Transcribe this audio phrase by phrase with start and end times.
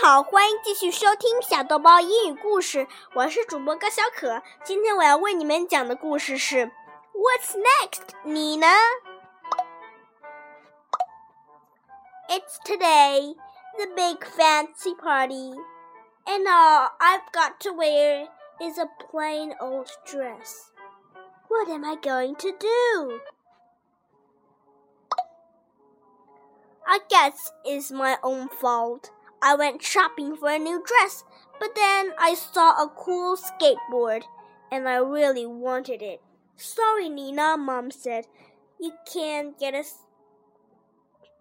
[0.00, 4.42] 好，欢迎继续收听小豆包英语故事，我是主播高小可。
[4.64, 6.70] 今天我要为你们讲的故事是
[7.12, 8.02] What's next？
[8.22, 8.66] 你呢？
[12.28, 13.36] It's today,
[13.76, 15.58] the big fancy party,
[16.24, 18.28] and all I've got to wear
[18.60, 20.70] is a plain old dress.
[21.48, 23.20] What am I going to do?
[26.86, 29.10] I guess it's my own fault.
[29.45, 31.25] I went shopping for a new dress,
[31.59, 34.23] but then I saw a cool skateboard
[34.71, 36.21] and I really wanted it.
[36.55, 38.27] Sorry, Nina, Mom said.
[38.79, 39.83] You can't get a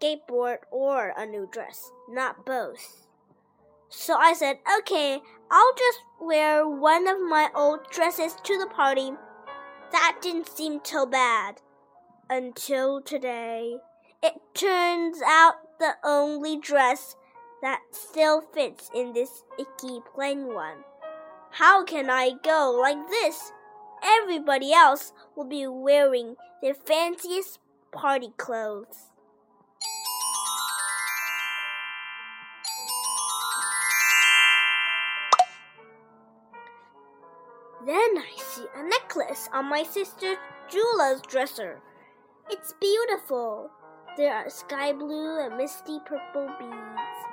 [0.03, 3.07] skateboard or a new dress, not both.
[3.89, 9.13] So I said, okay, I'll just wear one of my old dresses to the party.
[9.93, 11.61] That didn't seem so bad.
[12.29, 13.77] Until today.
[14.23, 17.17] It turns out the only dress
[17.63, 20.79] that still fits in this icky plain one.
[21.53, 23.53] How can I go like this?
[24.03, 27.61] Everybody else will be wearing their fanciest
[27.93, 29.11] party clothes.
[37.87, 40.37] Then I see a necklace on my sister
[40.69, 41.81] Julia's dresser.
[42.51, 43.71] It's beautiful.
[44.17, 47.32] There are sky blue and misty purple beads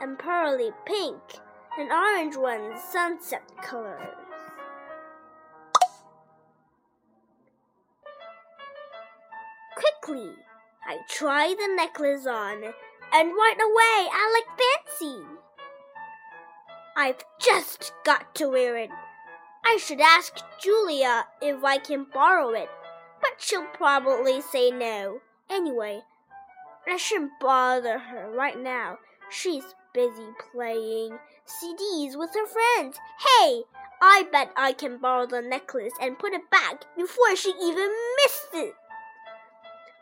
[0.00, 1.20] and pearly pink
[1.78, 4.14] and orange ones sunset colors.
[9.74, 10.32] Quickly,
[10.86, 12.62] I try the necklace on,
[13.12, 15.22] and right away I look fancy.
[16.96, 18.90] I've just got to wear it.
[19.64, 22.70] I should ask Julia if I can borrow it,
[23.20, 25.20] but she'll probably say no.
[25.50, 26.02] Anyway,
[26.86, 28.98] I shouldn't bother her right now.
[29.28, 32.98] She's busy playing CDs with her friends.
[33.40, 33.62] Hey,
[34.02, 37.90] I bet I can borrow the necklace and put it back before she even
[38.22, 38.74] missed it.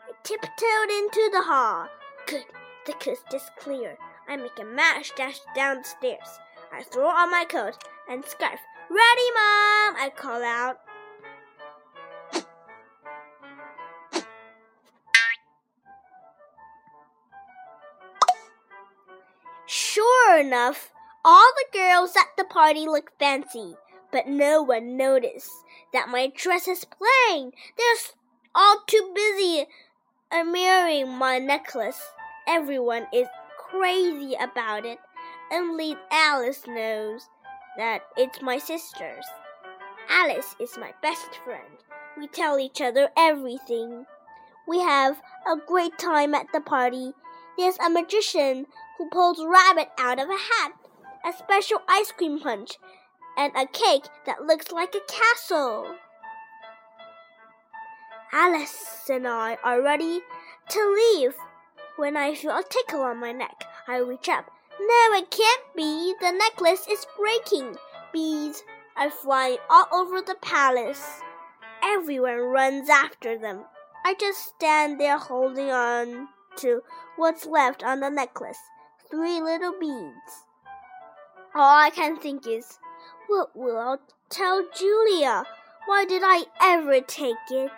[0.05, 1.87] I tiptoed into the hall.
[2.27, 2.43] Good,
[2.85, 3.97] the coast is clear.
[4.27, 6.39] I make a mash dash downstairs.
[6.73, 8.59] I throw on my coat and scarf.
[8.89, 9.95] Ready, Mom!
[9.95, 10.79] I call out.
[20.35, 20.91] Sure enough,
[21.23, 23.75] all the girls at the party look fancy,
[24.11, 25.49] but no one noticed
[25.93, 27.53] that my dress is plain.
[27.77, 27.95] They're
[28.53, 29.65] all too busy
[30.33, 32.01] admiring my necklace.
[32.49, 34.99] Everyone is crazy about it.
[35.53, 37.29] Only Alice knows
[37.77, 39.25] that it's my sister's.
[40.09, 41.77] Alice is my best friend.
[42.17, 44.05] We tell each other everything.
[44.67, 47.13] We have a great time at the party.
[47.57, 48.65] There's a magician
[48.97, 50.73] who pulls rabbit out of a hat,
[51.25, 52.77] a special ice cream punch,
[53.37, 55.95] and a cake that looks like a castle.
[58.33, 60.21] Alice and I are ready
[60.69, 61.35] to leave.
[61.95, 64.51] When I feel a tickle on my neck, I reach up.
[64.79, 66.13] No, it can't be.
[66.19, 67.77] The necklace is breaking.
[68.11, 68.63] Bees
[68.97, 71.21] are flying all over the palace.
[71.81, 73.63] Everyone runs after them.
[74.03, 76.27] I just stand there holding on
[76.57, 76.81] to
[77.15, 78.59] what's left on the necklace
[79.09, 80.45] three little beads.
[81.53, 82.79] All I can think is,
[83.27, 83.95] what will I
[84.29, 85.43] tell Julia?
[85.85, 87.71] Why did I ever take it?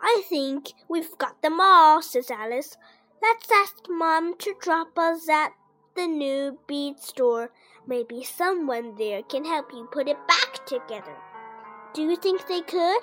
[0.00, 2.76] I think we've got them all, says Alice.
[3.22, 5.52] Let's ask Mom to drop us at
[5.94, 7.50] the new bead store.
[7.86, 11.16] Maybe someone there can help you put it back together.
[11.92, 13.02] Do you think they could?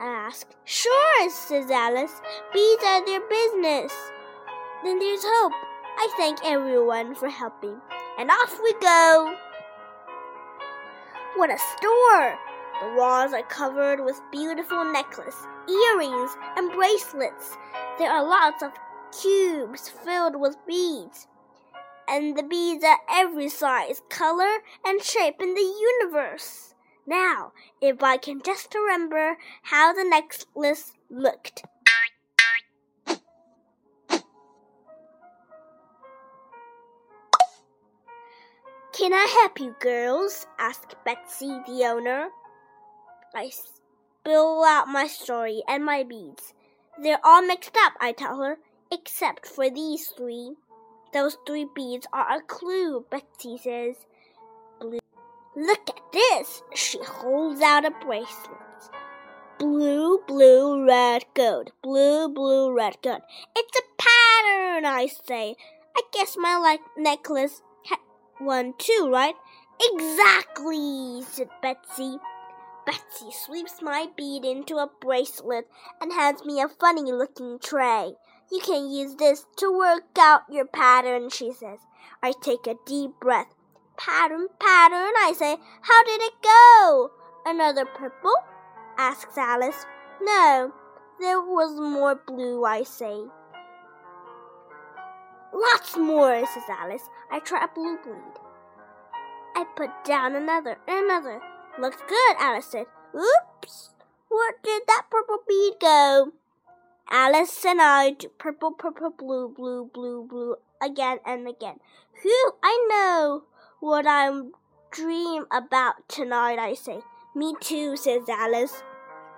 [0.00, 0.56] I asked.
[0.64, 2.20] Sure, says Alice.
[2.52, 3.92] Beads are their business.
[4.84, 5.52] Then there's hope.
[5.98, 7.76] I thank everyone for helping.
[8.18, 9.34] And off we go.
[11.36, 12.38] What a store!
[12.80, 17.56] The walls are covered with beautiful necklaces, earrings, and bracelets.
[17.98, 18.72] There are lots of
[19.20, 21.26] cubes filled with beads
[22.08, 26.74] and the beads are every size, color, and shape in the universe.
[27.06, 31.62] Now, if I can just remember how the necklace looked.
[38.92, 40.46] Can I help you, girls?
[40.58, 42.28] asked Betsy, the owner.
[43.34, 46.54] I spill out my story and my beads.
[47.02, 48.56] They're all mixed up, I tell her,
[48.90, 50.54] except for these three.
[51.16, 53.96] Those three beads are a clue, Betsy says.
[54.78, 54.98] Blue.
[55.56, 56.62] Look at this.
[56.74, 58.90] She holds out a bracelet.
[59.58, 61.72] Blue, blue, red, gold.
[61.82, 63.22] Blue, blue, red, gold.
[63.56, 65.56] It's a pattern, I say.
[65.96, 68.00] I guess my like necklace had
[68.36, 69.36] one too, right?
[69.80, 72.18] Exactly, said Betsy.
[72.84, 75.66] Betsy sweeps my bead into a bracelet
[75.98, 78.12] and hands me a funny looking tray.
[78.50, 81.80] You can use this to work out your pattern, she says.
[82.22, 83.54] I take a deep breath.
[83.96, 85.56] Pattern, pattern, I say.
[85.82, 87.10] How did it go?
[87.44, 88.34] Another purple?
[88.98, 89.84] asks Alice.
[90.22, 90.72] No,
[91.20, 93.24] there was more blue, I say.
[95.52, 97.08] Lots more, says Alice.
[97.30, 98.40] I try a blue bead.
[99.54, 101.40] I put down another and another.
[101.78, 102.86] Looks good, Alice said.
[103.14, 103.90] Oops!
[104.28, 106.32] Where did that purple bead go?
[107.08, 111.78] Alice and I do purple, purple, blue, blue, blue, blue again and again.
[112.22, 113.44] Whew, I know
[113.78, 114.52] what I'm
[114.90, 117.00] dream about tonight, I say.
[117.34, 118.82] Me too, says Alice.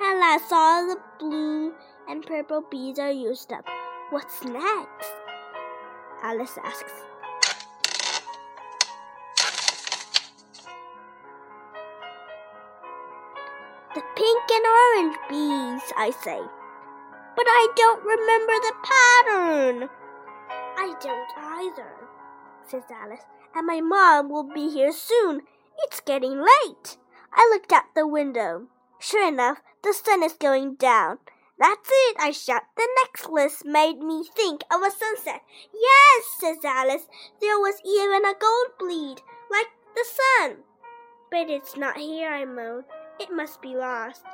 [0.01, 1.75] At last all the blue
[2.09, 3.67] and purple beads are used up.
[4.11, 5.13] What's next?
[6.23, 6.93] Alice asks.
[13.95, 16.41] The pink and orange beads, I say.
[17.39, 19.89] But I don't remember the pattern.
[20.77, 21.95] I don't either,
[22.67, 23.23] says Alice,
[23.55, 25.43] and my mom will be here soon.
[25.85, 26.97] It's getting late.
[27.33, 28.67] I looked out the window.
[28.99, 31.19] Sure enough, the sun is going down.
[31.61, 32.63] That's it, I shout.
[32.77, 35.43] The necklace made me think of a sunset.
[35.73, 37.07] Yes, says Alice.
[37.41, 40.57] There was even a gold bleed, like the sun.
[41.31, 42.83] But it's not here, I moan.
[43.21, 44.25] It must be lost.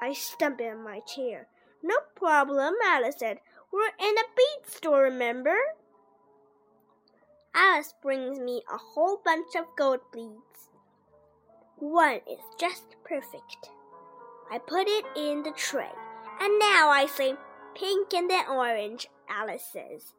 [0.00, 1.48] I stump in my chair.
[1.84, 3.40] No problem, Alice said.
[3.70, 5.54] We're in a bead store, remember?
[7.54, 10.70] Alice brings me a whole bunch of gold beads.
[11.76, 13.68] One is just perfect.
[14.50, 15.92] I put it in the tray.
[16.40, 17.34] And now I say
[17.74, 20.14] pink and then orange, Alice says.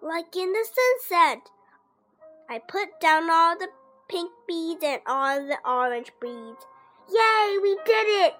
[0.00, 1.50] Like in the sunset.
[2.48, 3.68] I put down all the
[4.08, 6.66] pink beads and all the orange beads.
[7.12, 8.34] Yay, we did it!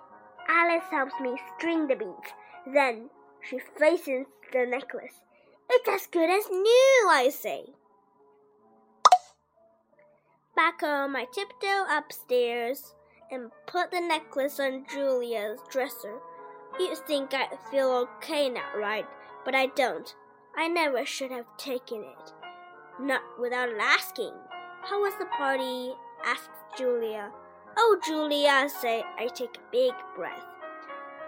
[0.48, 2.32] Alice helps me string the beads.
[2.66, 3.10] Then
[3.48, 5.20] she faces the necklace.
[5.70, 7.64] It's as good as new, I say.
[10.56, 12.94] Back home, I tiptoe upstairs
[13.30, 16.18] and put the necklace on Julia's dresser.
[16.78, 19.06] You think I feel okay now, right?
[19.44, 20.14] But I don't.
[20.56, 22.32] I never should have taken it.
[23.00, 24.32] Not without asking.
[24.82, 25.92] How was the party?
[26.24, 27.30] asked Julia.
[27.76, 30.49] Oh, Julia, I say I take a big breath.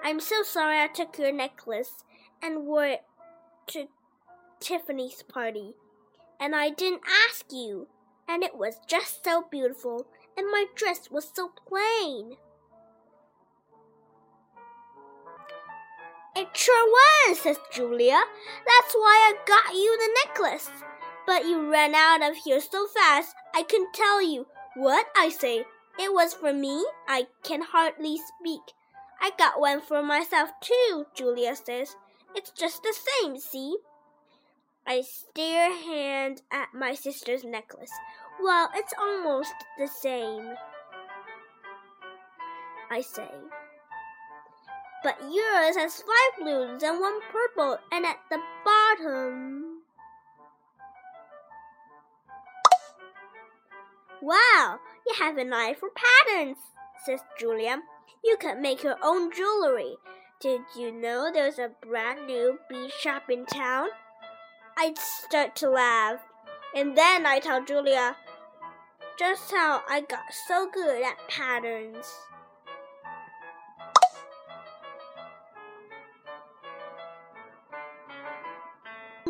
[0.05, 2.05] I'm so sorry I took your necklace
[2.43, 3.03] and wore it
[3.69, 3.87] to
[4.61, 5.75] Tiffany's party.
[6.41, 7.87] And I didn't ask you.
[8.29, 10.07] And it was just so beautiful.
[10.37, 12.37] And my dress was so plain.
[16.35, 18.21] It sure was, says Julia.
[18.67, 20.71] That's why I got you the necklace.
[21.27, 24.47] But you ran out of here so fast, I couldn't tell you.
[24.75, 25.07] What?
[25.15, 25.65] I say.
[25.99, 26.85] It was for me?
[27.07, 28.63] I can hardly speak.
[29.23, 31.95] I got one for myself too, Julia says.
[32.35, 33.77] It's just the same, see?
[34.85, 37.93] I stare hand at my sister's necklace.
[38.43, 40.55] Well, it's almost the same.
[42.91, 43.31] I say.
[45.05, 49.83] But yours has five blues and one purple, and at the bottom.
[54.21, 56.59] Wow, you have an eye for patterns,
[57.05, 57.83] says Julia.
[58.25, 59.97] You can make your own jewelry.
[60.41, 63.89] Did you know there's a brand new bead shop in town?
[64.77, 66.21] I'd start to laugh.
[66.75, 68.17] And then I tell Julia
[69.19, 72.07] just how I got so good at patterns.